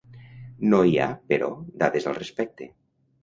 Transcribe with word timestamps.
No 0.71 0.77
hi 0.91 0.95
ha, 1.03 1.09
però, 1.33 1.51
dades 1.83 2.09
al 2.13 2.17
respecte. 2.21 2.71